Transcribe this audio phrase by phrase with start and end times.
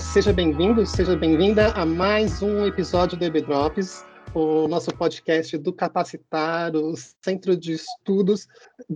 [0.00, 4.04] Seja bem-vindo, seja bem-vinda a mais um episódio do EB Drops,
[4.34, 8.48] o nosso podcast do Capacitar, o Centro de Estudos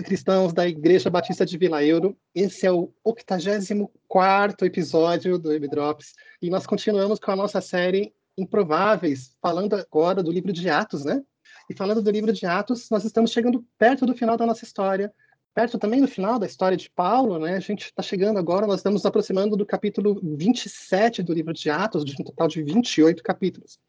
[0.05, 2.17] Cristãos da Igreja Batista de Vila Euro.
[2.35, 8.13] Esse é o 84 episódio do EB Drops e nós continuamos com a nossa série
[8.37, 11.23] Improváveis, falando agora do livro de Atos, né?
[11.71, 15.13] E falando do livro de Atos, nós estamos chegando perto do final da nossa história,
[15.59, 17.57] perto também do final da história de Paulo, né?
[17.57, 21.69] A gente está chegando agora, nós estamos nos aproximando do capítulo 27 do livro de
[21.69, 23.81] Atos, de um total de 28 capítulos,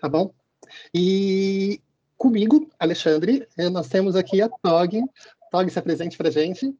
[0.00, 0.32] tá bom?
[0.94, 1.82] E
[2.16, 5.02] comigo, Alexandre, eh, nós temos aqui a Tog.
[5.50, 6.74] Tog, se apresente para gente.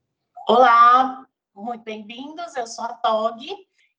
[0.48, 3.44] Olá, muito bem-vindos, eu sou a Tog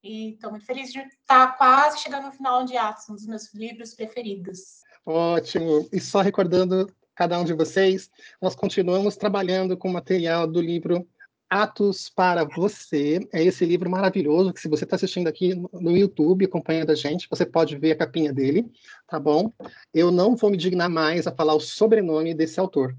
[0.03, 3.53] e estou muito feliz de estar quase chegando no final de Atos, um dos meus
[3.53, 4.81] livros preferidos.
[5.05, 5.87] Ótimo.
[5.93, 8.09] E só recordando cada um de vocês,
[8.41, 11.05] nós continuamos trabalhando com o material do livro
[11.49, 13.19] Atos para Você.
[13.33, 17.27] É esse livro maravilhoso que, se você está assistindo aqui no YouTube, acompanhando a gente,
[17.29, 18.71] você pode ver a capinha dele,
[19.05, 19.51] tá bom?
[19.93, 22.95] Eu não vou me dignar mais a falar o sobrenome desse autor,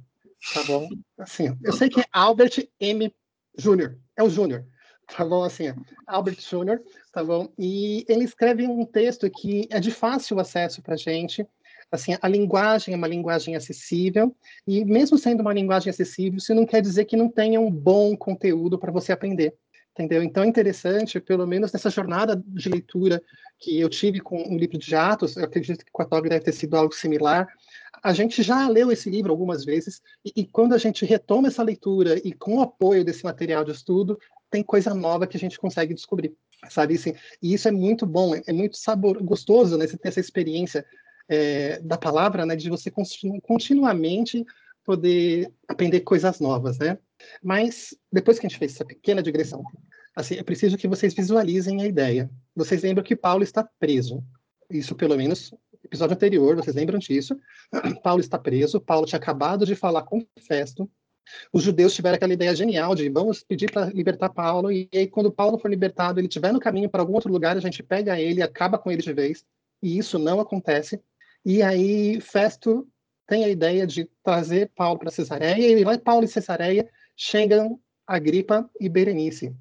[0.52, 0.86] tá bom?
[1.16, 3.10] Assim, eu sei que é Albert M.
[3.56, 4.66] Júnior, é o Júnior,
[5.16, 5.42] tá bom?
[5.42, 5.72] Assim,
[6.06, 7.50] Albert Júnior, tá bom?
[7.58, 11.46] E ele escreve um texto que é de fácil acesso para gente,
[11.90, 14.34] assim, a linguagem é uma linguagem acessível,
[14.66, 18.16] e mesmo sendo uma linguagem acessível, isso não quer dizer que não tenha um bom
[18.16, 19.54] conteúdo para você aprender,
[19.92, 20.22] entendeu?
[20.22, 23.22] Então é interessante, pelo menos nessa jornada de leitura
[23.58, 26.44] que eu tive com o livro de Atos, eu acredito que com a Tog deve
[26.44, 27.48] ter sido algo similar,
[28.02, 31.62] a gente já leu esse livro algumas vezes, e, e quando a gente retoma essa
[31.62, 34.18] leitura e com o apoio desse material de estudo,
[34.50, 36.34] tem coisa nova que a gente consegue descobrir,
[36.68, 36.94] sabe?
[36.94, 39.86] Assim, e isso é muito bom, é muito sabor, gostoso, né?
[39.86, 40.84] Você ter essa experiência
[41.30, 44.44] é, da palavra, né, de você continu continuamente
[44.84, 46.98] poder aprender coisas novas, né?
[47.40, 49.62] Mas depois que a gente fez essa pequena digressão,
[50.16, 52.28] assim, é preciso que vocês visualizem a ideia.
[52.56, 54.24] Vocês lembram que Paulo está preso.
[54.68, 55.54] Isso, pelo menos,
[55.84, 57.38] episódio anterior, vocês lembram disso?
[58.02, 58.80] Paulo está preso.
[58.80, 60.90] Paulo tinha acabado de falar com Festo.
[61.52, 65.30] Os judeus tiveram aquela ideia genial de vamos pedir para libertar Paulo e aí quando
[65.30, 68.42] Paulo for libertado, ele estiver no caminho para algum outro lugar, a gente pega ele
[68.42, 69.44] acaba com ele de vez.
[69.80, 71.00] E isso não acontece.
[71.44, 72.86] E aí Festo
[73.26, 78.68] tem a ideia de trazer Paulo para Cesareia, e lá Paulo e Cesareia chegam Agripa
[78.80, 79.54] e Berenice,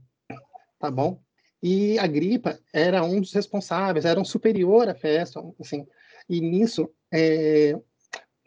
[0.80, 1.22] tá bom?
[1.62, 5.86] E Agripa era um dos responsáveis, era um superior a Festo, assim,
[6.28, 7.80] e nisso é,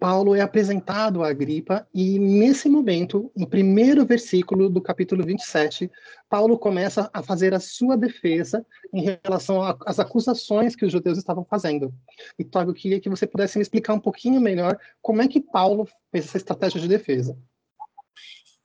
[0.03, 5.89] Paulo é apresentado a Agripa e nesse momento, no primeiro versículo do capítulo 27,
[6.29, 11.45] Paulo começa a fazer a sua defesa em relação às acusações que os judeus estavam
[11.45, 11.95] fazendo.
[12.37, 15.87] Então, eu queria que você pudesse me explicar um pouquinho melhor como é que Paulo
[16.11, 17.39] fez essa estratégia de defesa.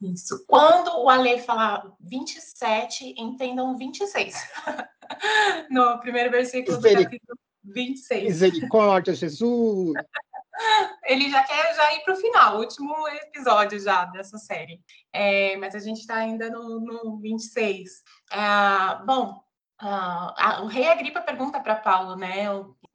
[0.02, 0.44] Isso.
[0.48, 4.36] Quando o Ale falar 27, entendam 26.
[5.70, 8.24] no primeiro versículo do capítulo 26.
[8.24, 9.94] Misericórdia, Jesus!
[11.06, 14.82] Ele já quer já ir para o final, último episódio já dessa série.
[15.14, 18.04] É, mas a gente está ainda no, no 26.
[18.32, 19.42] É, bom,
[19.82, 22.46] uh, o rei Agripa pergunta para Paulo, né?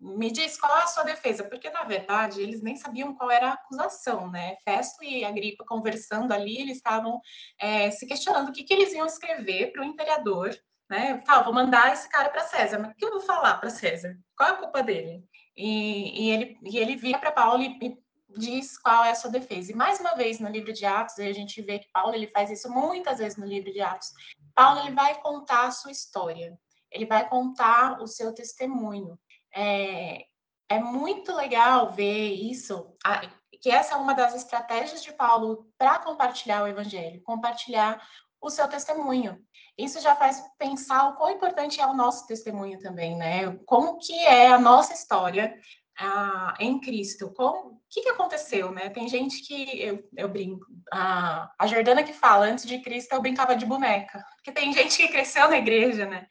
[0.01, 3.51] Me diz qual é a sua defesa, porque na verdade eles nem sabiam qual era
[3.51, 4.57] a acusação, né?
[4.65, 7.21] Festo e Agripa conversando ali, eles estavam
[7.61, 10.51] é, se questionando o que, que eles iam escrever para o imperador,
[10.91, 11.23] né?
[11.25, 14.19] Tá, vou mandar esse cara para César, mas o que eu vou falar para César?
[14.37, 15.25] Qual é a culpa dele?
[15.57, 17.99] E, e, ele, e ele vira para Paulo e,
[18.37, 19.73] diz qual é a sua defesa.
[19.73, 22.51] E mais uma vez no livro de Atos, a gente vê que Paulo ele faz
[22.51, 24.09] isso muitas vezes no livro de Atos.
[24.55, 26.59] Paulo ele vai contar a sua história,
[26.91, 29.19] ele vai contar o seu testemunho.
[29.55, 30.25] É,
[30.69, 32.95] é muito legal ver isso,
[33.61, 38.03] que essa é uma das estratégias de Paulo para compartilhar o evangelho, compartilhar
[38.43, 39.39] o seu testemunho.
[39.79, 43.57] Isso já faz pensar o quão importante é o nosso testemunho também, né?
[43.65, 45.55] Como que é a nossa história
[45.99, 47.33] ah, em Cristo?
[47.39, 48.91] o que, que aconteceu, né?
[48.91, 53.23] Tem gente que eu, eu brinco, a, a Jordana que fala, antes de Cristo eu
[53.23, 56.27] brincava de boneca, porque tem gente que cresceu na igreja, né?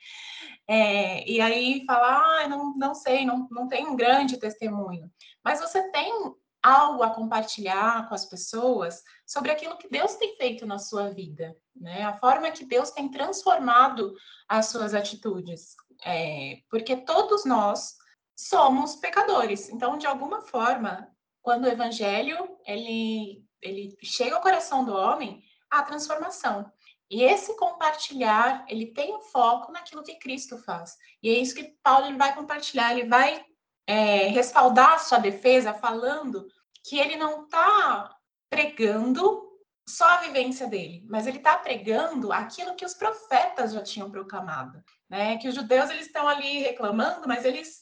[0.67, 5.09] É, e aí fala, ah, não, não sei, não, não tem um grande testemunho.
[5.43, 6.13] Mas você tem
[6.63, 11.55] algo a compartilhar com as pessoas sobre aquilo que Deus tem feito na sua vida,
[11.75, 12.03] né?
[12.03, 14.13] A forma que Deus tem transformado
[14.47, 15.75] as suas atitudes,
[16.05, 17.95] é, porque todos nós
[18.35, 19.69] somos pecadores.
[19.69, 21.07] Então, de alguma forma,
[21.41, 26.69] quando o Evangelho ele ele chega ao coração do homem, a transformação.
[27.09, 30.95] E esse compartilhar, ele tem um foco naquilo que Cristo faz.
[31.21, 33.45] E é isso que Paulo vai compartilhar, ele vai
[33.87, 36.47] é, respaldar a sua defesa falando
[36.85, 38.15] que ele não está
[38.49, 39.49] pregando
[39.87, 44.81] só a vivência dele, mas ele está pregando aquilo que os profetas já tinham proclamado,
[45.09, 45.37] né?
[45.37, 47.81] Que os judeus eles estão ali reclamando, mas eles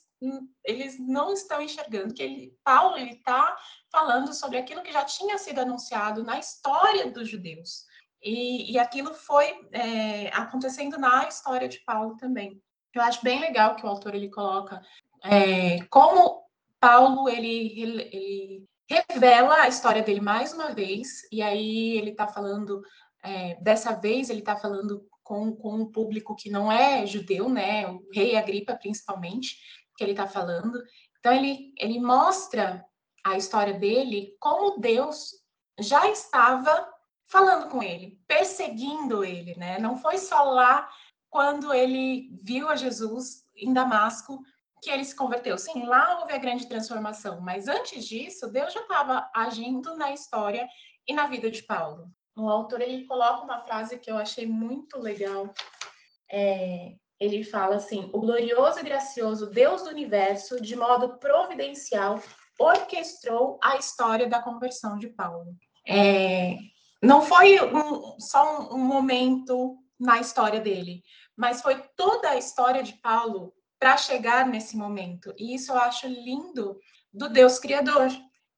[0.65, 3.55] eles não estão enxergando que ele, Paulo ele está
[3.89, 7.85] falando sobre aquilo que já tinha sido anunciado na história dos judeus
[8.21, 12.61] e, e aquilo foi é, acontecendo na história de Paulo também.
[12.93, 14.81] Eu acho bem legal que o autor ele coloca
[15.23, 16.43] é, como
[16.79, 17.79] Paulo ele,
[18.11, 22.81] ele, revela a história dele mais uma vez, e aí ele está falando,
[23.23, 27.87] é, dessa vez ele está falando com, com um público que não é judeu, né?
[27.87, 29.57] O rei Agripa, principalmente,
[29.95, 30.81] que ele está falando.
[31.19, 32.83] Então, ele, ele mostra
[33.23, 35.35] a história dele como Deus
[35.79, 36.89] já estava
[37.27, 39.77] falando com ele, perseguindo ele, né?
[39.77, 40.89] Não foi só lá
[41.29, 44.41] quando ele viu a Jesus em Damasco
[44.81, 45.57] que ele se converteu.
[45.57, 50.67] Sim, lá houve a grande transformação, mas antes disso, Deus já estava agindo na história
[51.07, 52.09] e na vida de Paulo.
[52.35, 55.53] O autor ele coloca uma frase que eu achei muito legal.
[56.31, 62.21] É, ele fala assim: o glorioso e gracioso Deus do universo, de modo providencial,
[62.57, 65.55] orquestrou a história da conversão de Paulo.
[65.87, 66.57] É,
[67.01, 71.03] não foi um, só um, um momento na história dele,
[71.35, 75.33] mas foi toda a história de Paulo para chegar nesse momento.
[75.37, 76.77] E isso eu acho lindo
[77.13, 78.09] do Deus Criador.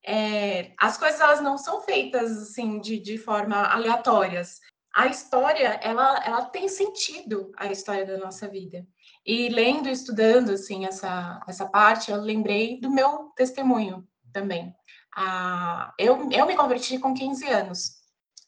[0.04, 4.60] É, as coisas elas não são feitas assim de, de forma aleatórias.
[4.94, 8.86] A história ela, ela tem sentido a história da nossa vida.
[9.26, 14.74] E lendo estudando assim essa essa parte, eu lembrei do meu testemunho também.
[15.16, 18.02] Ah, eu, eu me converti com 15 anos.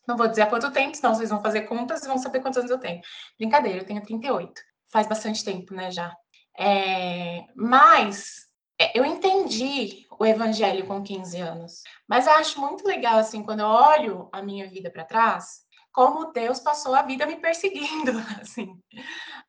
[0.08, 2.58] Não vou dizer há quanto tempo, senão vocês vão fazer contas e vão saber quantos
[2.58, 3.02] anos eu tenho.
[3.38, 4.62] Brincadeira, eu tenho 38.
[4.92, 6.14] Faz bastante tempo, né, já.
[6.58, 8.48] É, mas
[8.80, 11.82] é, eu entendi o evangelho com 15 anos.
[12.08, 16.60] Mas acho muito legal, assim, quando eu olho a minha vida para trás, como Deus
[16.60, 18.12] passou a vida me perseguindo,
[18.42, 18.76] assim.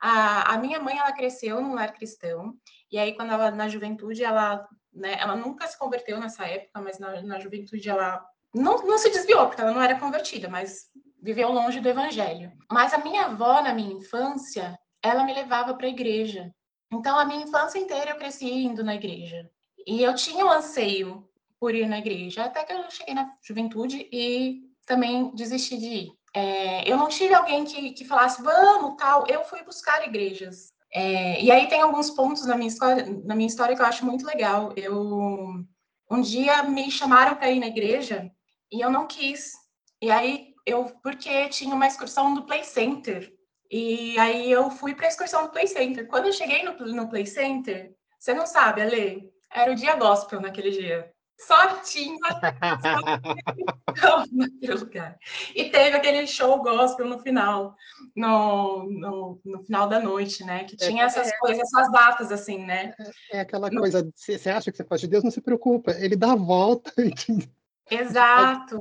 [0.01, 2.55] A, a minha mãe, ela cresceu num lar cristão,
[2.93, 6.99] e aí quando ela, na juventude, ela, né, ela nunca se converteu nessa época, mas
[6.99, 8.25] na, na juventude ela
[8.55, 10.87] não, não se desviou, porque ela não era convertida, mas
[11.21, 12.53] viveu longe do evangelho.
[12.71, 16.55] Mas a minha avó, na minha infância, ela me levava para a igreja.
[16.95, 19.51] Então, a minha infância inteira eu cresci indo na igreja.
[19.87, 24.09] E eu tinha um anseio por ir na igreja, até que eu cheguei na juventude
[24.13, 26.13] e também desisti de ir.
[26.35, 29.25] É, eu não tive alguém que, que falasse, vamos, tal.
[29.29, 30.73] Eu fui buscar igrejas.
[30.93, 34.05] É, e aí tem alguns pontos na minha história, na minha história que eu acho
[34.05, 34.73] muito legal.
[34.77, 35.65] Eu
[36.11, 38.31] um dia me chamaram para ir na igreja
[38.71, 39.53] e eu não quis.
[40.01, 43.33] E aí eu, porque tinha uma excursão do Play Center.
[43.71, 46.07] E aí eu fui para a excursão do Play Center.
[46.07, 50.41] Quando eu cheguei no, no Play Center, você não sabe, Ale, era o dia gospel
[50.41, 51.13] naquele dia.
[51.39, 52.17] Só tinha,
[54.01, 55.19] só naquele lugar.
[55.55, 57.75] E teve aquele show gospel no final,
[58.15, 60.65] no, no, no final da noite, né?
[60.65, 62.95] Que tinha é, essas é, coisas, essas datas, assim, né?
[63.33, 63.81] É, é aquela no...
[63.81, 66.93] coisa, você acha que você pode de Deus, não se preocupa, ele dá a volta.
[67.91, 68.81] Exato.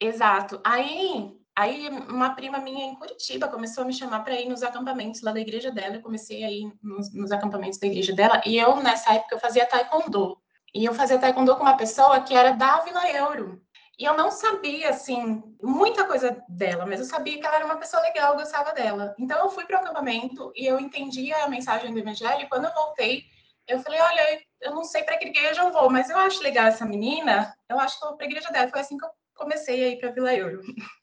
[0.00, 0.60] Exato.
[0.64, 5.22] Aí, aí uma prima minha em Curitiba começou a me chamar para ir nos acampamentos
[5.22, 5.96] lá da igreja dela.
[5.96, 8.40] Eu comecei a ir nos, nos, acampamentos da igreja dela.
[8.46, 10.38] E eu, nessa época, eu fazia taekwondo.
[10.74, 13.62] E eu fazia taekwondo com uma pessoa que era da Vila Euro.
[13.98, 17.76] E eu não sabia, assim, muita coisa dela, mas eu sabia que ela era uma
[17.76, 19.14] pessoa legal, eu gostava dela.
[19.18, 22.40] Então eu fui para o acampamento e eu entendia a mensagem do evangelho.
[22.40, 23.24] E quando eu voltei,
[23.68, 26.66] eu falei: olha, eu não sei para que igreja eu vou, mas eu acho legal
[26.66, 28.68] essa menina, eu acho que eu vou para a igreja dela.
[28.68, 30.62] Foi assim que eu comecei a ir para Vila Euro.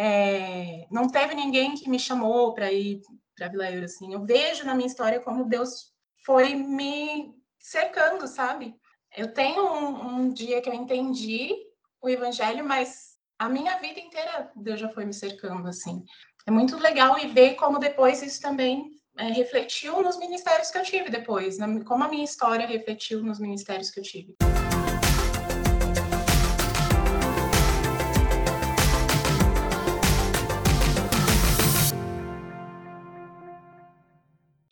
[0.00, 3.00] É, não teve ninguém que me chamou para ir
[3.36, 4.14] para Vila Euro, assim.
[4.14, 5.92] Eu vejo na minha história como Deus
[6.24, 8.76] foi me cercando, sabe?
[9.16, 11.52] Eu tenho um, um dia que eu entendi
[12.00, 16.04] o evangelho, mas a minha vida inteira Deus já foi me cercando, assim.
[16.46, 20.84] É muito legal e ver como depois isso também é, refletiu nos ministérios que eu
[20.84, 21.66] tive depois, né?
[21.84, 24.36] como a minha história refletiu nos ministérios que eu tive.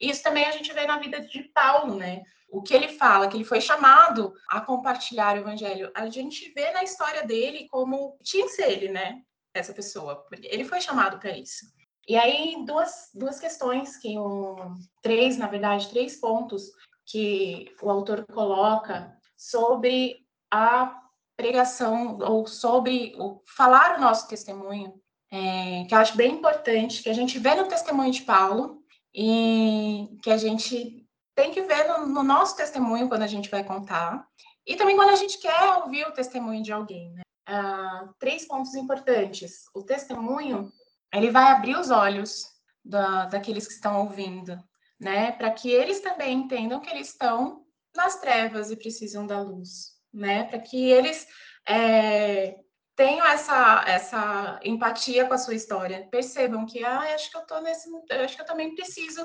[0.09, 2.23] Isso também a gente vê na vida de Paulo, né?
[2.49, 6.71] O que ele fala, que ele foi chamado a compartilhar o evangelho, a gente vê
[6.71, 9.21] na história dele como tinha que ser ele, né?
[9.53, 11.67] Essa pessoa, porque ele foi chamado para isso.
[12.09, 14.57] E aí, duas, duas questões que o
[15.03, 16.71] três, na verdade, três pontos
[17.05, 21.01] que o autor coloca sobre a
[21.37, 24.95] pregação ou sobre o falar o nosso testemunho,
[25.31, 28.83] é, que eu acho bem importante, que a gente vê no testemunho de Paulo
[29.17, 33.65] e que a gente tem que ver no, no nosso testemunho quando a gente vai
[33.65, 34.27] contar,
[34.67, 37.23] e também quando a gente quer ouvir o testemunho de alguém, né?
[37.49, 39.65] uh, três pontos importantes.
[39.75, 40.71] O testemunho,
[41.13, 42.47] ele vai abrir os olhos
[42.85, 44.59] da, daqueles que estão ouvindo,
[45.01, 45.33] né?
[45.33, 50.45] Para que eles também entendam que eles estão nas trevas e precisam da luz, né?
[50.45, 51.27] Para que eles
[51.69, 52.57] é,
[52.97, 57.61] tenham essa, essa empatia com a sua história, percebam que, ah, acho que eu tô
[57.61, 57.89] nesse,
[58.25, 59.25] acho que eu também preciso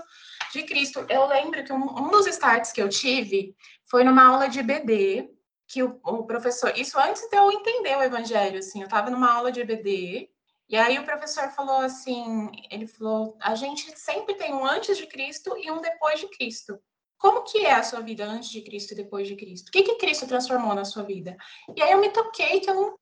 [0.51, 1.05] de Cristo.
[1.09, 3.55] Eu lembro que um, um dos starts que eu tive
[3.89, 5.29] foi numa aula de EBD,
[5.67, 9.31] que o, o, professor, isso antes de eu entender o evangelho, assim, eu estava numa
[9.31, 10.29] aula de EBD,
[10.67, 15.07] e aí o professor falou assim, ele falou, a gente sempre tem um antes de
[15.07, 16.77] Cristo e um depois de Cristo.
[17.17, 19.67] Como que é a sua vida antes de Cristo e depois de Cristo?
[19.67, 21.37] O que que Cristo transformou na sua vida?
[21.75, 22.97] E aí eu me toquei que eu não,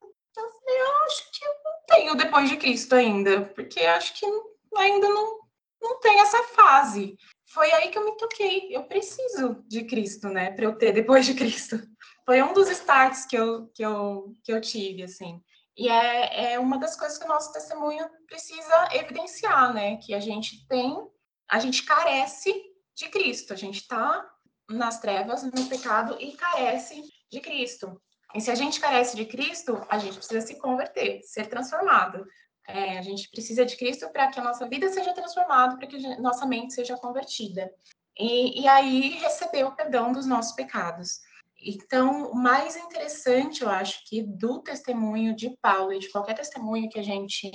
[0.69, 4.25] eu, acho que eu não tenho depois de Cristo ainda, porque acho que
[4.77, 5.39] ainda não,
[5.81, 7.17] não tem essa fase.
[7.47, 8.75] Foi aí que eu me toquei.
[8.75, 11.79] Eu preciso de Cristo, né, para eu ter depois de Cristo.
[12.25, 15.41] Foi um dos starts que eu, que eu, que eu tive, assim.
[15.75, 19.97] E é, é uma das coisas que o nosso testemunho precisa evidenciar, né?
[19.97, 20.95] Que a gente tem,
[21.49, 22.53] a gente carece
[22.95, 23.53] de Cristo.
[23.53, 24.29] A gente está
[24.69, 27.99] nas trevas, no pecado e carece de Cristo.
[28.33, 32.25] E se a gente carece de Cristo, a gente precisa se converter, ser transformado.
[32.67, 36.05] É, a gente precisa de Cristo para que a nossa vida seja transformada, para que
[36.05, 37.71] a nossa mente seja convertida.
[38.17, 41.21] E, e aí receber o perdão dos nossos pecados.
[41.61, 46.89] Então, o mais interessante, eu acho, que do testemunho de Paulo e de qualquer testemunho
[46.89, 47.51] que a gente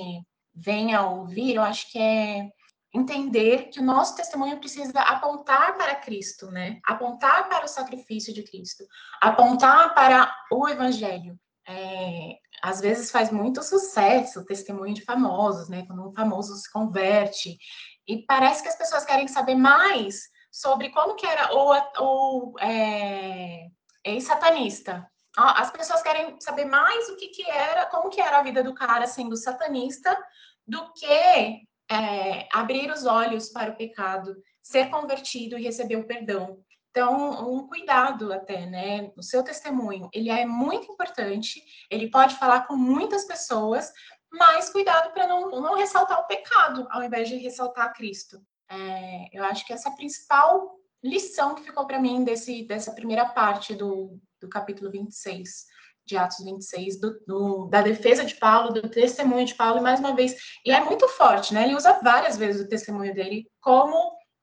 [0.54, 2.50] venha a ouvir, eu acho que é
[2.94, 6.78] entender que o nosso testemunho precisa apontar para Cristo, né?
[6.86, 8.84] Apontar para o sacrifício de Cristo,
[9.20, 11.36] apontar para o Evangelho.
[11.66, 15.84] É, às vezes faz muito sucesso o testemunho de famosos, né?
[15.86, 17.58] Quando um famoso se converte
[18.06, 23.66] e parece que as pessoas querem saber mais sobre como que era ou, ou é,
[24.04, 25.10] ex-satanista.
[25.36, 28.72] As pessoas querem saber mais o que, que era, como que era a vida do
[28.72, 30.16] cara sendo satanista,
[30.64, 36.58] do que é, abrir os olhos para o pecado, ser convertido e receber o perdão.
[36.90, 39.10] Então, um cuidado até, né?
[39.16, 41.60] O seu testemunho, ele é muito importante,
[41.90, 43.92] ele pode falar com muitas pessoas,
[44.32, 48.40] mas cuidado para não, não ressaltar o pecado, ao invés de ressaltar Cristo.
[48.70, 52.92] É, eu acho que essa é a principal lição que ficou para mim desse, dessa
[52.92, 55.66] primeira parte do, do capítulo 26
[56.06, 60.00] de Atos 26, do, do, da defesa de Paulo, do testemunho de Paulo, e mais
[60.00, 61.64] uma vez, e é muito forte, né?
[61.64, 63.96] Ele usa várias vezes o testemunho dele, como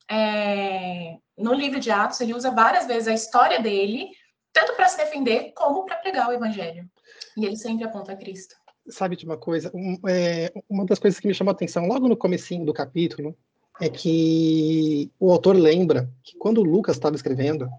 [0.09, 4.09] é, no livro de Atos, ele usa várias vezes a história dele,
[4.51, 6.85] tanto para se defender, como para pregar o evangelho.
[7.37, 8.55] E ele sempre aponta a Cristo.
[8.89, 9.71] Sabe de uma coisa?
[9.73, 13.37] Um, é, uma das coisas que me chamou a atenção logo no comecinho do capítulo
[13.79, 17.69] é que o autor lembra que quando Lucas estava escrevendo,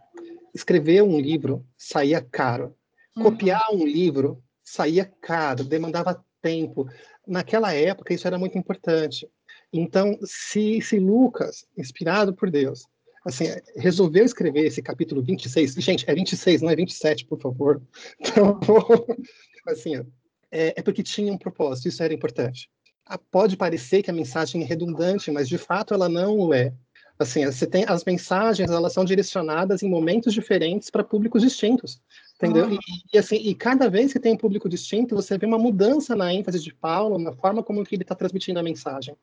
[0.54, 2.74] escrever um livro saía caro.
[3.14, 3.82] Copiar uhum.
[3.82, 6.88] um livro saía caro, demandava tempo.
[7.26, 9.28] Naquela época, isso era muito importante.
[9.72, 12.84] Então, se, se Lucas, inspirado por Deus,
[13.24, 13.44] assim,
[13.76, 17.82] resolveu escrever esse capítulo 26, gente, é 26, não é 27, por favor.
[19.64, 19.94] Então, assim,
[20.50, 22.68] é, é porque tinha um propósito, isso era importante.
[23.06, 26.72] Ah, pode parecer que a mensagem é redundante, mas de fato ela não o é.
[27.18, 32.00] Assim, você tem as mensagens, elas são direcionadas em momentos diferentes para públicos distintos,
[32.42, 32.66] entendeu?
[32.66, 32.72] Ah.
[32.72, 36.16] E, e, assim, e cada vez que tem um público distinto, você vê uma mudança
[36.16, 39.16] na ênfase de Paulo, na forma como que ele está transmitindo a mensagem,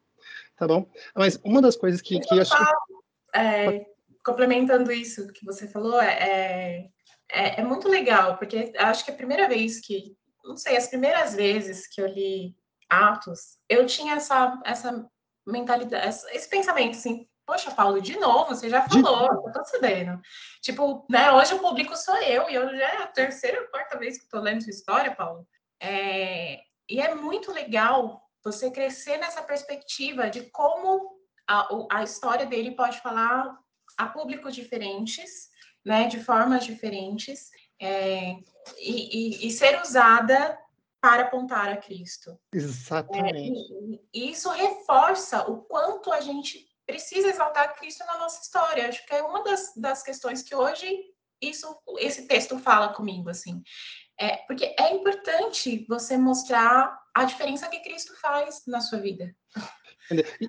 [0.56, 0.90] tá bom?
[1.16, 2.54] Mas uma das coisas que, que eu acho
[3.36, 3.86] é,
[4.24, 6.90] complementando isso que você falou, é,
[7.32, 11.36] é, é muito legal, porque acho que a primeira vez que, não sei, as primeiras
[11.36, 12.56] vezes que eu li
[12.90, 15.08] Atos, eu tinha essa essa
[15.46, 20.22] mentalidade, esse pensamento assim, Poxa, Paulo, de novo, você já falou, eu tô sabendo.
[20.62, 23.98] Tipo, né, hoje o público sou eu, e eu já é a terceira ou quarta
[23.98, 25.48] vez que tô lendo sua história, Paulo.
[25.82, 32.76] É, e é muito legal você crescer nessa perspectiva de como a, a história dele
[32.76, 33.58] pode falar
[33.98, 35.50] a públicos diferentes,
[35.84, 37.50] né, de formas diferentes,
[37.82, 38.34] é,
[38.78, 40.56] e, e, e, ser usada
[41.02, 42.40] para apontar a Cristo.
[42.54, 43.40] Exatamente.
[43.40, 48.88] É, e, isso reforça o quanto a gente precisa exaltar Cristo na nossa história.
[48.88, 50.88] Acho que é uma das, das questões que hoje
[51.40, 51.68] isso,
[52.00, 53.62] esse texto fala comigo, assim.
[54.20, 59.34] É, porque é importante você mostrar a diferença que Cristo faz na sua vida.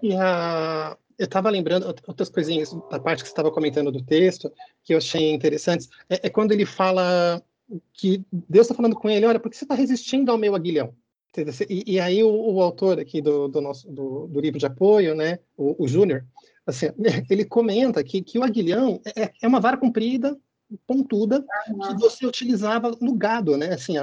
[0.03, 4.51] E a, eu estava lembrando outras coisinhas da parte que você estava comentando do texto
[4.83, 5.91] que eu achei interessantes.
[6.09, 7.43] É, é quando ele fala
[7.93, 10.97] que Deus está falando com ele, olha, por que você está resistindo ao meu aguilhão?
[11.69, 15.15] E, e aí o, o, autor aqui do, do nosso do, do, livro de apoio,
[15.15, 16.25] né, o, o Júnior,
[16.67, 16.87] assim,
[17.31, 20.37] ele comenta que, que o aguilhão é, é uma vara comprida
[20.87, 21.79] pontuda uhum.
[21.79, 23.75] que você utilizava no gado, né?
[23.75, 23.95] Assim,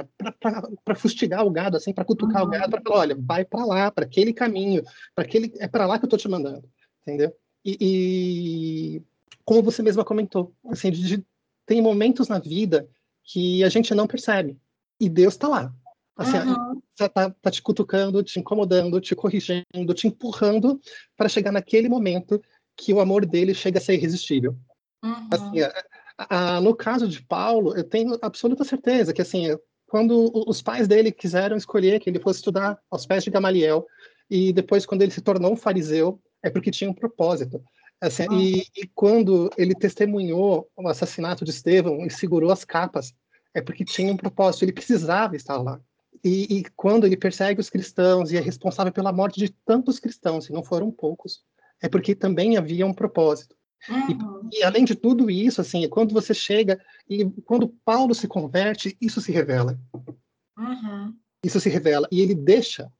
[0.84, 2.48] para fustigar o gado, assim, para cutucar uhum.
[2.48, 4.82] o gado, para falar, olha, vai para lá, para aquele caminho,
[5.14, 6.68] para aquele é para lá que eu estou te mandando,
[7.02, 7.34] entendeu?
[7.64, 9.02] E, e,
[9.44, 11.26] como você mesma comentou, assim, de, de,
[11.66, 12.88] tem momentos na vida
[13.24, 14.58] que a gente não percebe
[15.00, 15.72] e Deus está lá.
[16.16, 16.82] Assim, uhum.
[17.06, 20.80] Tá, tá te cutucando, te incomodando, te corrigindo, te empurrando
[21.14, 22.40] para chegar naquele momento
[22.74, 24.56] que o amor dele chega a ser irresistível.
[25.04, 25.28] Uhum.
[25.30, 29.54] Assim, a, a, no caso de Paulo, eu tenho absoluta certeza que assim,
[29.86, 33.86] quando os pais dele quiseram escolher que ele fosse estudar aos pés de Gamaliel
[34.30, 37.62] e depois quando ele se tornou um fariseu, é porque tinha um propósito.
[38.00, 38.40] Assim, uhum.
[38.40, 43.12] e, e, quando ele testemunhou o assassinato de Estevão e segurou as capas,
[43.52, 44.64] é porque tinha um propósito.
[44.64, 45.80] Ele precisava estar lá.
[46.24, 50.48] E, e, quando ele persegue os cristãos e é responsável pela morte de tantos cristãos,
[50.48, 51.42] e não foram poucos,
[51.80, 53.56] é porque também havia um propósito.
[53.88, 54.48] Uhum.
[54.52, 58.96] E, e, além de tudo isso, assim, quando você chega e quando Paulo se converte,
[59.00, 59.78] isso se revela.
[60.56, 61.14] Uhum.
[61.44, 62.90] Isso se revela e ele deixa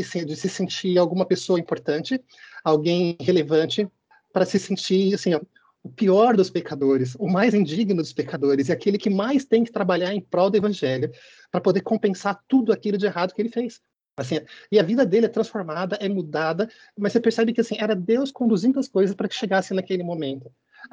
[0.00, 2.20] assim, de se sentir alguma pessoa importante,
[2.64, 3.88] alguém relevante,
[4.32, 5.30] para se sentir assim,
[5.84, 9.70] o pior dos pecadores, o mais indigno dos pecadores, e aquele que mais tem que
[9.70, 11.12] trabalhar em prol do evangelho
[11.50, 13.82] para poder compensar tudo aquilo de errado que ele fez.
[14.16, 14.40] Assim,
[14.72, 18.32] e a vida dele é transformada, é mudada, mas você percebe que assim era Deus
[18.32, 20.50] conduzindo as coisas para que chegasse naquele momento.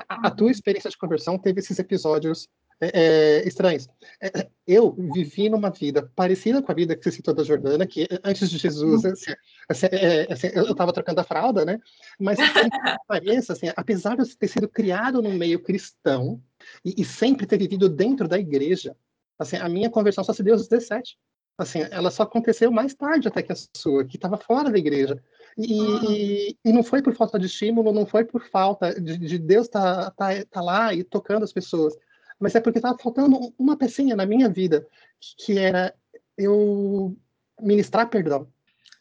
[0.09, 2.49] A, a, tua experiência de conversão teve esses episódios
[2.81, 3.87] é, é, estranhos.
[4.19, 8.07] É, eu vivi numa vida parecida com a vida que você citou da Jordana, que
[8.23, 9.33] antes de Jesus, assim,
[9.69, 11.79] assim, é, assim, eu estava trocando a fralda, né?
[12.19, 12.39] Mas
[13.07, 16.41] pareça, assim, apesar de eu ter sido criado no meio cristão
[16.83, 18.95] e, e, sempre ter vivido dentro da igreja,
[19.37, 21.19] assim, a minha conversão só se deu aos 17.
[21.59, 25.21] Assim, ela só aconteceu mais tarde até que a sua, que estava fora da igreja.
[25.55, 25.73] E,
[26.09, 29.67] e, e, não foi por falta de estímulo, não foi por falta de, de Deus
[29.67, 31.95] estar tá, tá, tá lá e tocando as pessoas
[32.41, 34.87] mas é porque estava faltando uma pecinha na minha vida,
[35.37, 35.93] que era
[36.35, 37.15] eu
[37.59, 38.51] ministrar perdão.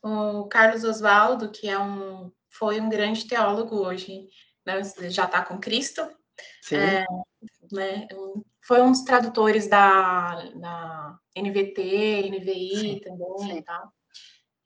[0.02, 4.28] O Carlos Oswaldo, que é um, foi um grande teólogo hoje,
[4.66, 6.02] né, já está com Cristo,
[6.70, 7.04] é,
[7.72, 8.06] né,
[8.60, 13.56] foi um dos tradutores da, da NVT, NVI sim, também sim.
[13.56, 13.92] e tal.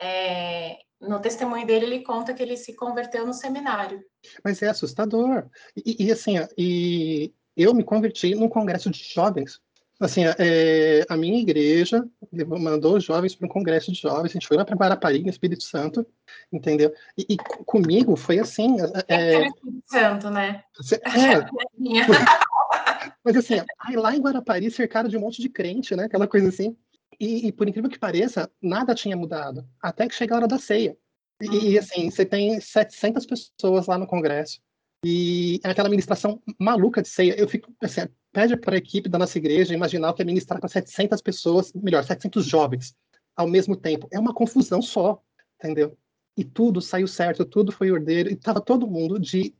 [0.00, 4.02] É, no testemunho dele, ele conta que ele se converteu no seminário.
[4.42, 5.48] Mas é assustador.
[5.76, 9.60] E, e assim, e eu me converti num congresso de jovens.
[10.00, 14.46] Assim, é, a minha igreja mandou os jovens para um congresso de jovens, a gente
[14.48, 16.04] foi lá para Guarapari, no Espírito Santo,
[16.52, 16.92] entendeu?
[17.16, 18.76] E, e comigo foi assim...
[18.80, 20.64] É, é, é Espírito Santo, né?
[21.06, 21.46] É,
[23.24, 26.04] mas assim, aí lá em Guarapari, cercado de um monte de crente, né?
[26.04, 26.76] Aquela coisa assim.
[27.20, 30.58] E, e, por incrível que pareça, nada tinha mudado, até que chega a hora da
[30.58, 30.96] ceia.
[31.40, 34.60] E, e assim, você tem 700 pessoas lá no congresso.
[35.04, 37.38] E é aquela ministração maluca de ceia.
[37.38, 40.68] Eu fico, assim, pede para a equipe da nossa igreja imaginar que é ministrar para
[40.68, 42.96] 700 pessoas, melhor, 700 jovens
[43.36, 44.08] ao mesmo tempo.
[44.12, 45.22] É uma confusão só,
[45.58, 45.96] entendeu?
[46.36, 49.54] E tudo saiu certo, tudo foi ordeiro, e estava todo mundo de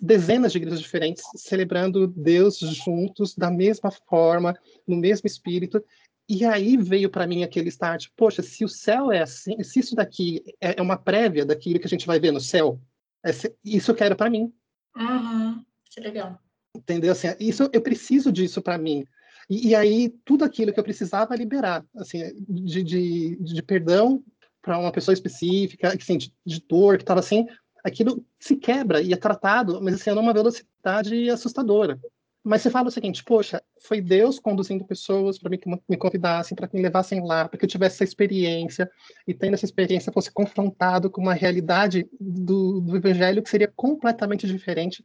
[0.00, 5.82] dezenas de igrejas diferentes celebrando Deus juntos, da mesma forma, no mesmo espírito.
[6.28, 9.96] E aí veio para mim aquele start: poxa, se o céu é assim, se isso
[9.96, 12.80] daqui é, é uma prévia daquilo que a gente vai ver no céu,
[13.24, 13.30] é,
[13.64, 14.52] isso eu quero para mim.
[14.96, 16.40] Uhum, que legal.
[16.74, 17.12] Entendeu?
[17.12, 19.04] Assim, isso, eu preciso disso para mim.
[19.48, 24.22] E, e, aí, tudo aquilo que eu precisava liberar, assim, de, de, de perdão
[24.62, 27.46] para uma pessoa específica, assim, de, de dor, que estava assim,
[27.82, 31.98] aquilo se quebra e é tratado, mas assim, numa velocidade assustadora.
[32.42, 36.66] Mas você fala o seguinte, poxa, foi Deus conduzindo pessoas para que me convidassem, para
[36.66, 38.90] que me levassem lá, para que eu tivesse essa experiência,
[39.26, 44.46] e tendo essa experiência fosse confrontado com uma realidade do, do evangelho que seria completamente
[44.46, 45.04] diferente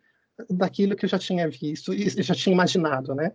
[0.50, 3.32] daquilo que eu já tinha visto e já tinha imaginado, né?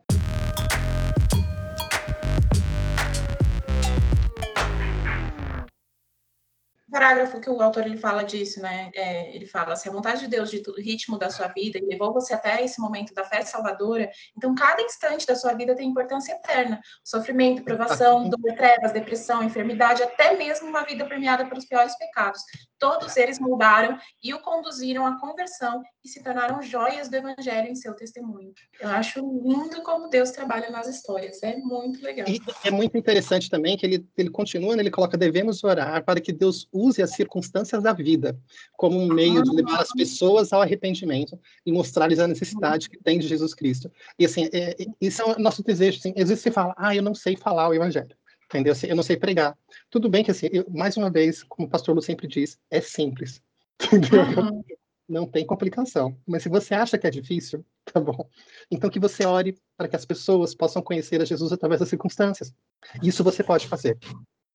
[6.90, 8.90] Parágrafo que o autor ele fala disso, né?
[8.94, 11.86] É, ele fala: se a vontade de Deus dita o ritmo da sua vida e
[11.86, 15.88] levou você até esse momento da fé salvadora, então cada instante da sua vida tem
[15.88, 16.80] importância eterna.
[17.04, 22.42] Sofrimento, provação, dor, trevas, depressão, enfermidade, até mesmo uma vida permeada pelos piores pecados.
[22.78, 27.74] Todos eles moldaram e o conduziram à conversão e se tornaram joias do evangelho em
[27.74, 28.52] seu testemunho.
[28.80, 31.42] Eu acho lindo como Deus trabalha nas histórias.
[31.42, 32.26] É muito legal.
[32.26, 36.20] E é muito interessante também que ele, ele continua, né, ele coloca: devemos orar para
[36.20, 38.38] que Deus use as circunstâncias da vida
[38.76, 43.18] como um meio de levar as pessoas ao arrependimento e mostrar-lhes a necessidade que tem
[43.18, 43.90] de Jesus Cristo.
[44.18, 45.98] E assim, é, isso é o nosso desejo.
[45.98, 48.72] Assim, às vezes você fala, ah, eu não sei falar o evangelho, entendeu?
[48.72, 49.56] Assim, eu não sei pregar.
[49.90, 52.80] Tudo bem que assim, eu, mais uma vez, como o pastor Lu sempre diz, é
[52.80, 53.42] simples,
[53.84, 54.22] entendeu?
[54.22, 54.64] Uhum.
[55.08, 56.16] Não tem complicação.
[56.26, 58.28] Mas se você acha que é difícil, tá bom?
[58.70, 62.54] Então que você ore para que as pessoas possam conhecer a Jesus através das circunstâncias.
[63.02, 63.98] Isso você pode fazer,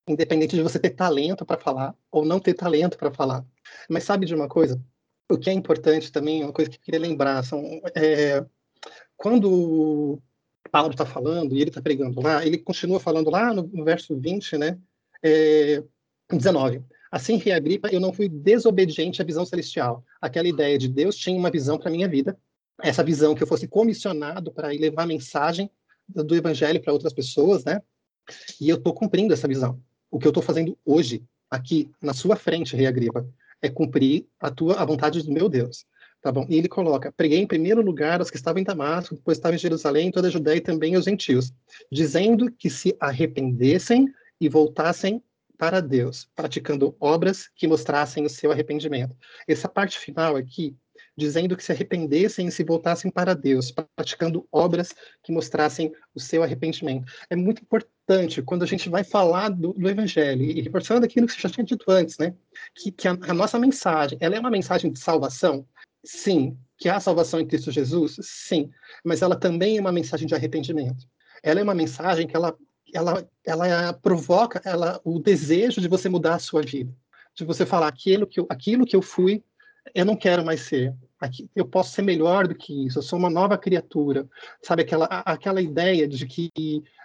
[0.08, 3.46] independente de você ter talento para falar ou não ter talento para falar.
[3.90, 4.82] Mas sabe de uma coisa?
[5.30, 8.46] O que é importante também, uma coisa que eu queria lembrar, são é,
[9.18, 10.22] quando
[10.72, 14.16] Paulo está falando e ele está pregando lá, ele continua falando lá no, no verso
[14.20, 14.78] 20, né?
[15.24, 15.84] É,
[16.30, 16.84] 19.
[17.12, 20.04] Assim, Rei Agripa, eu não fui desobediente à visão celestial.
[20.22, 22.38] Aquela ideia de Deus tinha uma visão para minha vida,
[22.82, 25.70] essa visão que eu fosse comissionado para levar a mensagem
[26.08, 27.82] do evangelho para outras pessoas, né?
[28.60, 29.82] E eu estou cumprindo essa visão.
[30.16, 33.28] O que eu estou fazendo hoje, aqui, na sua frente, Rei Agripa,
[33.62, 35.86] é cumprir a tua a vontade do meu Deus.
[36.22, 36.46] Tá bom?
[36.48, 39.58] E ele coloca: preguei em primeiro lugar aos que estavam em Damasco, depois estava em
[39.58, 41.52] Jerusalém, toda a Judéia e também aos gentios,
[41.92, 44.08] dizendo que se arrependessem
[44.40, 45.22] e voltassem
[45.58, 49.18] para Deus, praticando obras que mostrassem o seu arrependimento.
[49.46, 50.78] Essa parte final aqui,
[51.16, 56.44] dizendo que se arrependessem e se voltassem para Deus, praticando obras que mostrassem o seu
[56.44, 57.12] arrependimento.
[57.30, 61.34] É muito importante quando a gente vai falar do, do Evangelho, e reforçando aquilo que
[61.34, 62.34] você já tinha dito antes, né?
[62.76, 65.66] Que, que a, a nossa mensagem, ela é uma mensagem de salvação?
[66.04, 66.58] Sim.
[66.78, 68.18] Que há salvação em Cristo Jesus?
[68.22, 68.70] Sim.
[69.04, 71.08] Mas ela também é uma mensagem de arrependimento.
[71.42, 72.56] Ela é uma mensagem que ela
[72.94, 76.94] ela, ela provoca ela, o desejo de você mudar a sua vida,
[77.34, 79.44] de você falar aquilo que eu, aquilo que eu fui,
[79.94, 80.96] eu não quero mais ser.
[81.20, 83.00] Aqui, eu posso ser melhor do que isso.
[83.00, 84.28] Eu sou uma nova criatura,
[84.62, 86.52] sabe aquela aquela ideia de que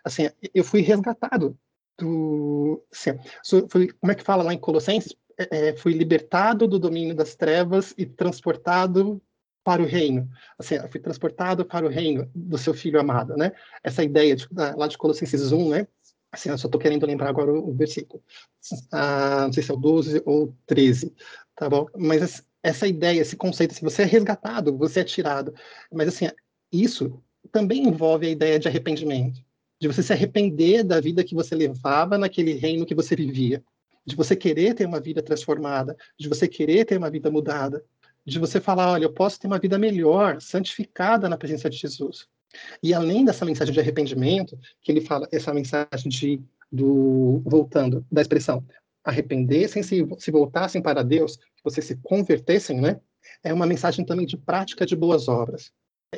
[0.05, 1.57] assim eu fui resgatado
[2.01, 3.11] do, assim,
[3.69, 5.15] fui, como é que fala lá em Colossenses?
[5.39, 9.23] É, é, fui libertado do domínio das trevas e transportado
[9.63, 10.29] para o reino.
[10.59, 13.53] Assim, fui transportado para o reino do seu filho amado, né?
[13.83, 15.87] Essa ideia de, lá de Colossenses 1, né?
[16.33, 18.23] Assim, eu só estou querendo lembrar agora o, o versículo.
[18.93, 21.15] Ah, não sei se é o 12 ou 13,
[21.57, 21.87] tá bom?
[21.97, 25.55] Mas essa ideia, esse conceito, assim, você é resgatado, você é tirado.
[25.93, 26.29] Mas, assim,
[26.73, 29.41] isso também envolve a ideia de arrependimento.
[29.81, 33.63] De você se arrepender da vida que você levava naquele reino que você vivia.
[34.05, 35.97] De você querer ter uma vida transformada.
[36.19, 37.83] De você querer ter uma vida mudada
[38.25, 42.29] de você falar, olha, eu posso ter uma vida melhor, santificada na presença de Jesus.
[42.83, 46.41] E além dessa mensagem de arrependimento, que ele fala, essa mensagem de
[46.73, 48.65] do voltando da expressão
[49.05, 53.01] arrependessem se se voltassem para Deus, que vocês se convertessem, né?
[53.43, 55.73] É uma mensagem também de prática de boas obras.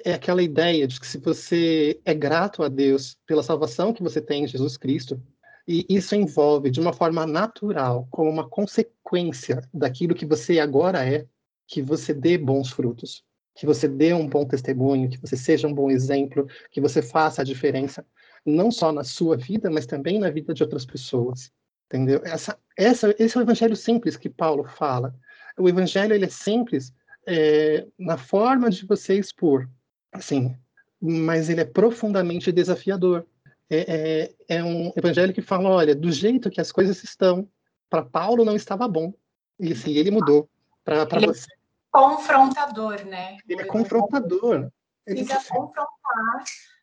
[0.05, 4.21] É aquela ideia de que se você é grato a Deus pela salvação que você
[4.21, 5.21] tem em Jesus Cristo,
[5.67, 11.27] e isso envolve de uma forma natural, como uma consequência daquilo que você agora é,
[11.67, 15.75] que você dê bons frutos, que você dê um bom testemunho, que você seja um
[15.75, 18.05] bom exemplo, que você faça a diferença,
[18.45, 21.53] não só na sua vida, mas também na vida de outras pessoas.
[21.93, 22.23] Entendeu?
[22.25, 25.15] Essa, essa, esse é o evangelho simples que Paulo fala.
[25.59, 26.91] O evangelho ele é simples
[27.27, 29.69] é, na forma de você expor,
[30.11, 30.57] assim,
[30.99, 33.27] mas ele é profundamente desafiador.
[33.69, 37.47] É, é, é um evangelho que fala, olha, do jeito que as coisas estão,
[37.91, 39.13] para Paulo não estava bom.
[39.61, 40.49] E assim, ele mudou
[40.83, 41.47] para você
[41.91, 43.37] confrontador, né?
[43.47, 44.71] Ele é confrontador.
[45.07, 45.87] Ele precisa confrontar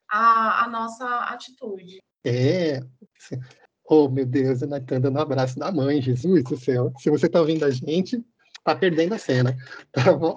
[0.07, 1.99] a, a nossa atitude.
[2.23, 2.79] É.
[3.91, 6.93] Oh, meu Deus, ela está dando um abraço da mãe, Jesus do céu.
[6.99, 8.23] Se você está ouvindo a gente,
[8.59, 9.57] está perdendo a cena,
[9.91, 10.35] tá bom?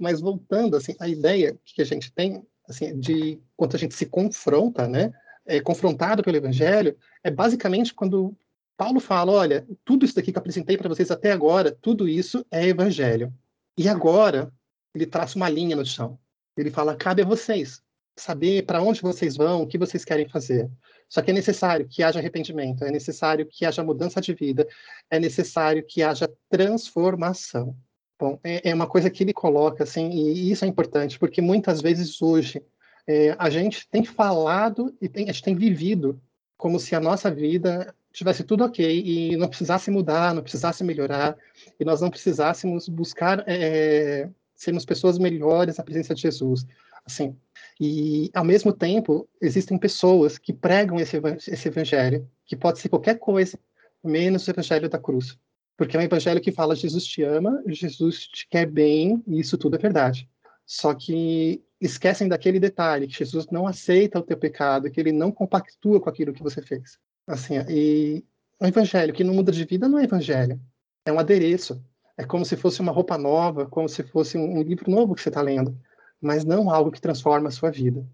[0.00, 4.04] Mas voltando, assim, a ideia que a gente tem, assim, de quando a gente se
[4.04, 5.12] confronta, né?
[5.46, 8.36] É confrontado pelo Evangelho, é basicamente quando
[8.76, 12.44] Paulo fala: olha, tudo isso daqui que eu apresentei para vocês até agora, tudo isso
[12.50, 13.32] é evangelho.
[13.76, 14.52] E agora,
[14.92, 16.18] ele traça uma linha no chão.
[16.56, 17.80] Ele fala: cabe a vocês
[18.16, 20.68] saber para onde vocês vão, o que vocês querem fazer.
[21.08, 24.68] Só que é necessário que haja arrependimento, é necessário que haja mudança de vida,
[25.10, 27.74] é necessário que haja transformação.
[28.18, 31.80] Bom, é, é uma coisa que ele coloca, assim, e isso é importante, porque muitas
[31.80, 32.62] vezes hoje
[33.06, 36.20] é, a gente tem falado e tem, a gente tem vivido
[36.56, 41.36] como se a nossa vida tivesse tudo ok e não precisasse mudar, não precisasse melhorar
[41.78, 46.66] e nós não precisássemos buscar é, sermos pessoas melhores na presença de Jesus,
[47.08, 47.36] assim.
[47.80, 51.16] E ao mesmo tempo existem pessoas que pregam esse,
[51.48, 53.58] esse evangelho, que pode ser qualquer coisa
[54.04, 55.36] menos o evangelho da cruz,
[55.76, 59.58] porque é um evangelho que fala Jesus te ama, Jesus te quer bem e isso
[59.58, 60.28] tudo é verdade.
[60.66, 65.32] Só que esquecem daquele detalhe que Jesus não aceita o teu pecado, que ele não
[65.32, 66.98] compactua com aquilo que você fez.
[67.26, 68.24] Assim, e
[68.60, 70.60] o evangelho que não muda de vida não é evangelho,
[71.04, 71.82] é um adereço.
[72.16, 75.28] É como se fosse uma roupa nova, como se fosse um, livro novo que você
[75.28, 75.78] está lendo,
[76.20, 78.06] mas não algo que transforma a sua vida,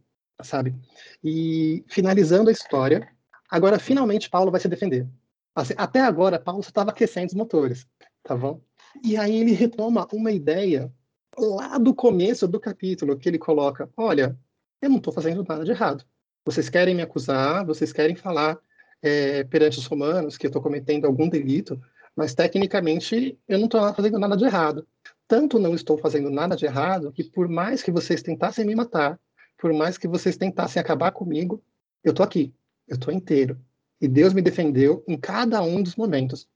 [0.42, 0.74] sabe?
[1.22, 3.08] E finalizando a história,
[3.50, 5.06] agora finalmente Paulo vai se defender.
[5.54, 7.86] Assim, até agora Paulo só estava aquecendo os motores,
[8.22, 8.60] tá bom?
[9.02, 10.92] E aí ele retoma uma ideia
[11.38, 14.38] lá do começo do capítulo, que ele coloca: Olha,
[14.82, 16.04] eu não estou fazendo nada de errado.
[16.44, 18.58] Vocês querem me acusar, vocês querem falar
[19.02, 21.80] é, perante os romanos que eu estou cometendo algum delito,
[22.14, 24.86] mas tecnicamente eu não estou fazendo nada de errado.
[25.26, 29.18] Tanto não estou fazendo nada de errado que, por mais que vocês tentassem me matar,
[29.58, 31.62] por mais que vocês tentassem acabar comigo,
[32.02, 32.54] eu estou aqui,
[32.87, 33.58] eu estou inteiro.
[34.00, 36.46] E Deus me defendeu em cada um dos momentos.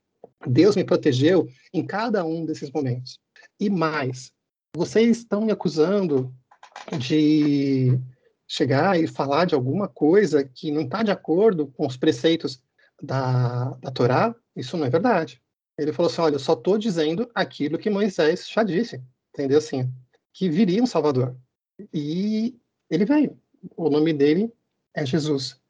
[0.46, 3.18] Deus me protegeu em cada um desses momentos.
[3.58, 4.32] E mais,
[4.76, 6.34] vocês estão me acusando
[6.98, 7.98] de
[8.46, 12.62] chegar e falar de alguma coisa que não está de acordo com os preceitos
[13.02, 14.34] da, da Torá?
[14.54, 15.40] Isso não é verdade.
[15.78, 19.58] Ele falou assim: olha, eu só estou dizendo aquilo que Moisés já disse, entendeu?
[19.58, 19.90] Assim,
[20.32, 21.36] que viria um Salvador.
[21.92, 22.56] E
[22.90, 23.38] ele veio.
[23.76, 24.52] O nome dele
[24.94, 25.60] é Jesus.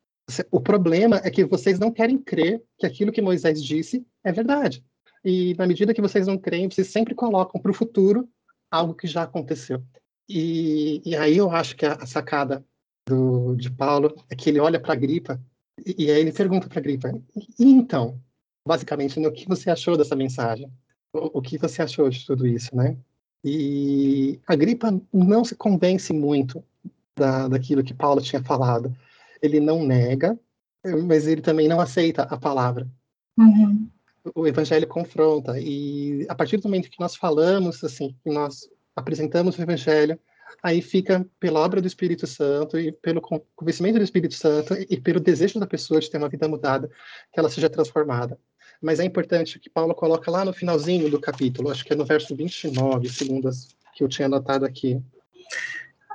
[0.50, 4.84] O problema é que vocês não querem crer que aquilo que Moisés disse é verdade.
[5.24, 8.28] E na medida que vocês não creem, vocês sempre colocam para o futuro
[8.70, 9.82] algo que já aconteceu.
[10.28, 12.64] E, e aí eu acho que a, a sacada
[13.06, 15.40] do, de Paulo é que ele olha para a gripa
[15.84, 17.10] e, e, aí ele pergunta para a gripa:
[17.58, 18.20] então,
[18.68, 20.70] basicamente, né, o que você achou dessa mensagem?
[21.12, 22.96] O, o que você achou de tudo isso, né?
[23.42, 26.62] E a gripa não se convence muito
[27.16, 28.94] da, daquilo que Paulo tinha falado.
[29.40, 30.38] Ele não nega,
[31.06, 32.86] mas ele também não aceita a palavra.
[33.38, 33.88] Uhum.
[34.34, 39.56] O evangelho confronta e a partir do momento que nós falamos assim, que nós apresentamos
[39.56, 40.18] o evangelho,
[40.62, 45.20] aí fica pela obra do Espírito Santo e pelo convencimento do Espírito Santo e pelo
[45.20, 46.90] desejo da pessoa de ter uma vida mudada,
[47.32, 48.38] que ela seja transformada.
[48.80, 52.04] Mas é importante que Paulo coloca lá no finalzinho do capítulo, acho que é no
[52.04, 55.02] verso 29, segundo as que eu tinha anotado aqui.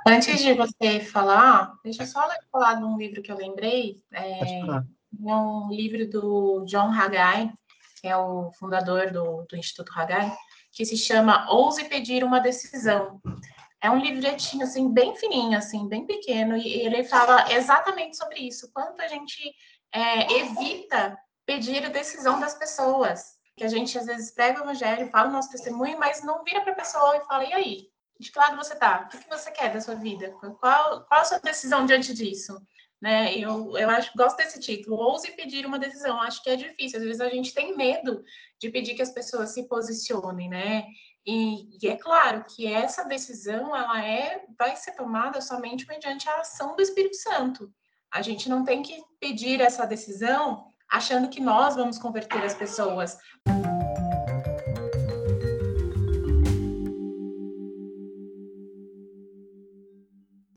[0.06, 4.02] Antes de você falar, deixa eu só falar de um livro que eu lembrei.
[4.10, 7.52] É, é um livro do John Haggai,
[8.00, 10.34] que é o fundador do, do Instituto Haggai,
[10.72, 13.20] que se chama Ouse Pedir uma Decisão.
[13.82, 18.70] É um livretinho, assim, bem fininho, assim, bem pequeno, e ele fala exatamente sobre isso,
[18.72, 19.54] quanto a gente
[19.92, 23.34] é, evita pedir a decisão das pessoas.
[23.56, 26.60] Que a gente, às vezes, prega o evangelho, fala o nosso testemunho, mas não vira
[26.62, 27.88] para a pessoa e fala, e aí?
[28.18, 29.08] De que lado você está?
[29.12, 30.30] O que você quer da sua vida?
[30.40, 32.60] Qual, qual a sua decisão diante disso?
[33.00, 33.36] Né?
[33.36, 36.20] Eu, eu acho, gosto desse título, ouse pedir uma decisão.
[36.20, 36.98] Acho que é difícil.
[36.98, 38.24] Às vezes a gente tem medo
[38.58, 40.86] de pedir que as pessoas se posicionem, né?
[41.26, 46.40] E, e, é claro que essa decisão ela é vai ser tomada somente mediante a
[46.40, 47.72] ação do Espírito Santo.
[48.10, 53.18] A gente não tem que pedir essa decisão achando que nós vamos converter as pessoas.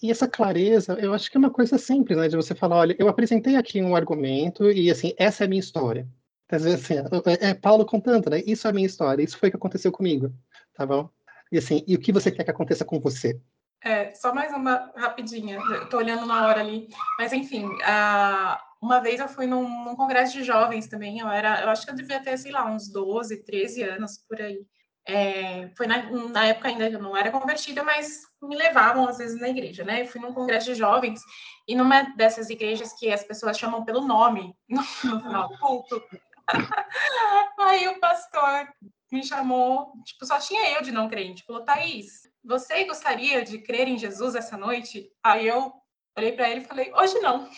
[0.02, 2.28] E essa clareza, eu acho que é uma coisa simples, né?
[2.28, 5.60] De você falar, olha, eu apresentei aqui um argumento e, assim, essa é a minha
[5.60, 6.08] história.
[6.50, 8.42] Às vezes, assim, é, é Paulo contando, né?
[8.46, 10.32] Isso é a minha história, isso foi o que aconteceu comigo
[10.78, 11.10] tá bom?
[11.52, 13.42] E assim, e o que você quer que aconteça com você?
[13.84, 16.88] É, só mais uma rapidinha, estou olhando na hora ali.
[17.18, 21.62] Mas enfim, uh, uma vez eu fui num, num, congresso de jovens também, eu era,
[21.62, 24.66] eu acho que eu devia ter, sei lá, uns 12, 13 anos por aí.
[25.10, 29.18] É, foi na, na, época ainda que eu não era convertida, mas me levavam às
[29.18, 30.02] vezes na igreja, né?
[30.02, 31.22] Eu fui num congresso de jovens
[31.66, 36.04] e numa dessas igrejas que as pessoas chamam pelo nome no, no final do culto.
[37.60, 38.68] Aí o pastor
[39.12, 41.44] me chamou, tipo, só tinha eu de não crente.
[41.46, 45.10] Falou, Thaís, você gostaria de crer em Jesus essa noite?
[45.24, 45.74] Aí eu
[46.18, 47.50] olhei para ele e falei, hoje não.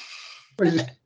[0.62, 0.99] Hoje.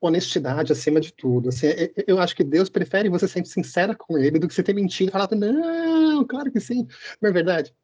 [0.00, 1.48] Honestidade acima de tudo.
[1.48, 1.66] Assim,
[2.06, 5.08] eu acho que Deus prefere você ser sincera com ele do que você ter mentido
[5.08, 6.86] e falar, não, claro que sim,
[7.20, 7.74] não é verdade.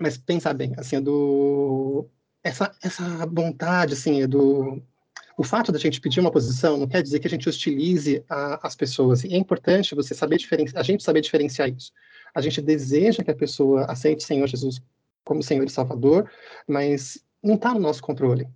[0.00, 2.08] Mas pensa bem, assim, do
[2.42, 4.82] essa essa vontade assim do
[5.36, 8.66] o fato da gente pedir uma posição não quer dizer que a gente hostilize a,
[8.66, 9.24] as pessoas.
[9.24, 11.92] E é importante você saber diferenciar, a gente saber diferenciar isso.
[12.34, 14.80] A gente deseja que a pessoa aceite o Senhor Jesus
[15.24, 16.30] como Senhor e Salvador,
[16.68, 18.46] mas não está no nosso controle.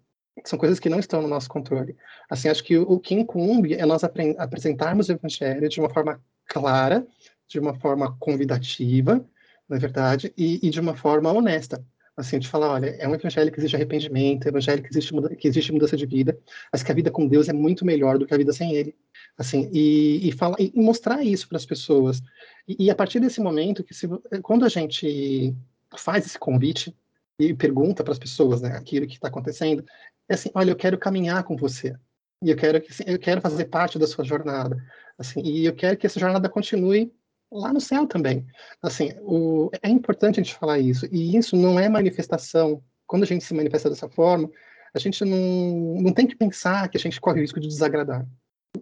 [0.45, 1.97] São coisas que não estão no nosso controle.
[2.29, 6.21] Assim, acho que o, o que incumbe é nós apresentarmos o Evangelho de uma forma
[6.47, 7.07] clara,
[7.47, 9.25] de uma forma convidativa,
[9.69, 11.85] na é verdade, e, e de uma forma honesta
[12.19, 15.15] assim, de falar, olha, é um evangelho que existe arrependimento, é um evangelho que existe,
[15.37, 16.37] que existe mudança de vida,
[16.73, 18.93] mas que a vida com Deus é muito melhor do que a vida sem Ele,
[19.39, 22.21] assim, e, e, fala, e mostrar isso para as pessoas.
[22.67, 24.09] E, e, a partir desse momento, que se,
[24.43, 25.55] quando a gente
[25.97, 26.93] faz esse convite
[27.39, 29.85] e pergunta para as pessoas, né, aquilo que está acontecendo,
[30.29, 31.97] é assim, olha, eu quero caminhar com você,
[32.43, 34.77] e eu quero, assim, eu quero fazer parte da sua jornada,
[35.19, 37.13] assim, e eu quero que essa jornada continue
[37.51, 38.47] lá no céu também.
[38.83, 41.07] Assim, o, é importante a gente falar isso.
[41.11, 42.83] E isso não é manifestação.
[43.07, 44.51] Quando a gente se manifesta dessa forma,
[44.95, 48.27] a gente não, não tem que pensar que a gente corre o risco de desagradar.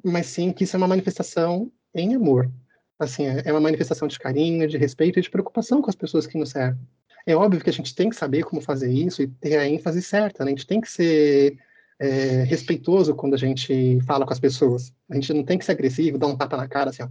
[0.04, 2.50] Mas sim que isso é uma manifestação em amor.
[2.98, 6.26] Assim, é, é uma manifestação de carinho, de respeito e de preocupação com as pessoas
[6.26, 6.80] que nos servem.
[7.26, 10.00] É óbvio que a gente tem que saber como fazer isso e ter a ênfase
[10.00, 10.52] certa, né?
[10.52, 11.58] A gente tem que ser
[11.98, 14.92] é, respeitoso quando a gente fala com as pessoas.
[15.10, 17.08] A gente não tem que ser agressivo, dar um tapa na cara, assim, ó,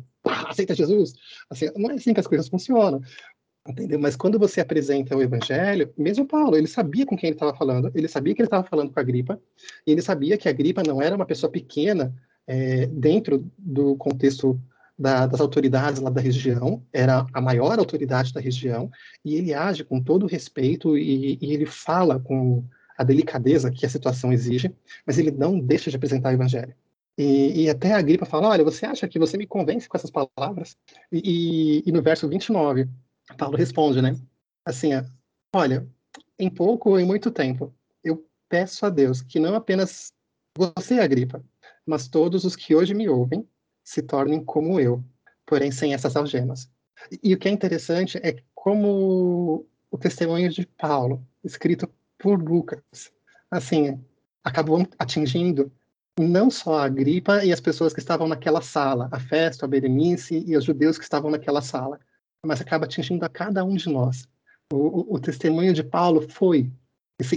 [0.48, 1.14] aceita Jesus.
[1.50, 3.02] Assim, não é assim que as coisas funcionam.
[3.68, 4.00] Entendeu?
[4.00, 7.92] Mas quando você apresenta o evangelho, mesmo Paulo, ele sabia com quem ele estava falando,
[7.96, 9.42] ele sabia que ele estava falando com a gripa,
[9.88, 12.14] e ele sabia que a gripa não era uma pessoa pequena
[12.46, 14.62] é, dentro do contexto
[14.98, 18.90] da, das autoridades lá da região, era a maior autoridade da região,
[19.24, 22.64] e ele age com todo respeito e, e ele fala com
[22.98, 24.74] a delicadeza que a situação exige,
[25.06, 26.74] mas ele não deixa de apresentar o evangelho.
[27.18, 30.12] E, e, até a gripa fala: Olha, você acha que você me convence com essas
[30.12, 30.78] palavras?
[31.12, 32.90] E, e, e no verso 29,
[33.38, 34.18] Paulo responde, né?
[34.66, 34.90] Assim,
[35.54, 35.88] olha,
[36.38, 40.12] em pouco ou em muito tempo, eu peço a Deus que não apenas
[40.58, 41.44] você, Agripa,
[41.86, 43.48] mas todos os que hoje me ouvem
[43.86, 45.02] se tornem como eu,
[45.46, 46.70] porém sem essas algemas.
[47.24, 52.82] E, o que é interessante é como o testemunho de Paulo, escrito por Lucas,
[53.52, 54.04] assim,
[54.44, 55.72] acabou atingindo
[56.20, 60.44] não só a gripa e as pessoas que estavam naquela sala, a festa, a Berenice
[60.48, 62.00] e os judeus que estavam naquela sala,
[62.44, 64.28] mas acaba atingindo a cada um de nós.
[64.74, 66.72] O, o, o testemunho de Paulo foi,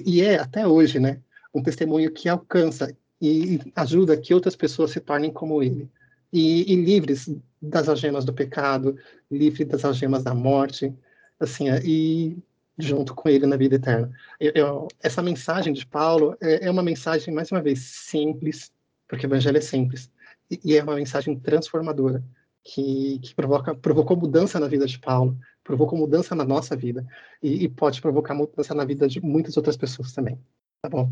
[0.07, 1.21] e é até hoje, né,
[1.55, 5.91] um testemunho que alcança e ajuda que outras pessoas se tornem como ele.
[6.33, 8.97] E, e livres das algemas do pecado,
[9.31, 10.95] livres das algemas da morte,
[11.41, 12.37] assim, e
[12.79, 14.11] junto com ele na vida eterna.
[14.39, 18.73] Eu, eu, essa mensagem de Paulo é, é, uma mensagem, mais uma vez, simples,
[19.09, 20.11] porque o evangelho é simples,
[20.51, 22.23] e, e é uma mensagem transformadora,
[22.63, 27.05] que, que provoca, provocou mudança na vida de Paulo, provocou mudança na nossa vida,
[27.43, 30.39] e, e, pode provocar mudança na vida de muitas outras pessoas também.
[30.81, 31.11] Tá bom?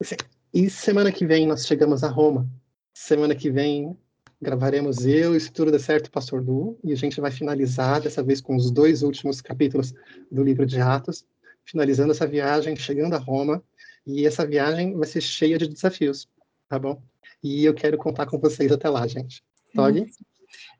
[0.00, 0.16] Assim,
[0.54, 2.48] e semana que vem nós chegamos a Roma.
[2.94, 3.96] Semana que vem
[4.42, 8.00] gravaremos eu e, se tudo der certo, o Pastor Du, e a gente vai finalizar
[8.00, 9.94] dessa vez com os dois últimos capítulos
[10.30, 11.24] do livro de Atos,
[11.64, 13.62] finalizando essa viagem, chegando a Roma,
[14.04, 16.28] e essa viagem vai ser cheia de desafios,
[16.68, 17.00] tá bom?
[17.40, 19.44] E eu quero contar com vocês até lá, gente.
[19.74, 20.10] Tog?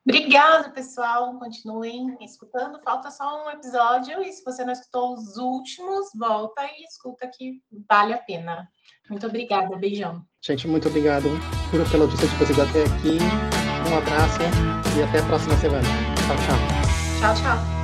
[0.04, 1.38] Obrigada, pessoal.
[1.38, 2.80] Continuem escutando.
[2.82, 4.22] Falta só um episódio.
[4.22, 8.68] E se você não escutou os últimos, volta e escuta que vale a pena.
[9.08, 9.76] Muito obrigada.
[9.76, 10.24] Beijão.
[10.40, 11.28] Gente, muito obrigado
[11.70, 13.51] por, pela audiência de vocês até aqui.
[13.92, 14.38] Um abraço
[14.96, 15.86] e até a próxima semana.
[16.26, 16.56] Tchau, tchau.
[17.20, 17.81] Tchau, tchau.